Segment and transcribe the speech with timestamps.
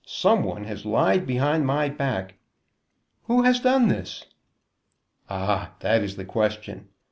[0.07, 2.39] Some one has lied behind my back."
[3.25, 4.25] "Who has done this?"
[5.29, 6.87] "Ah, that is the question.